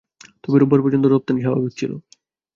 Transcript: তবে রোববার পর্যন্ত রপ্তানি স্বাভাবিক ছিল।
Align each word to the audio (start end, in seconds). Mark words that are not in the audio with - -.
তবে 0.43 0.57
রোববার 0.57 0.83
পর্যন্ত 0.83 1.05
রপ্তানি 1.07 1.39
স্বাভাবিক 1.41 1.73
ছিল। 1.79 1.91